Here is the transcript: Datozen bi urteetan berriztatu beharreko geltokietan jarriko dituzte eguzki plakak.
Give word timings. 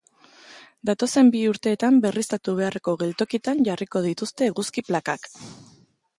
Datozen 0.89 1.29
bi 1.35 1.41
urteetan 1.49 1.99
berriztatu 2.05 2.57
beharreko 2.61 2.95
geltokietan 3.03 3.63
jarriko 3.69 4.05
dituzte 4.09 4.53
eguzki 4.55 4.87
plakak. 4.91 5.31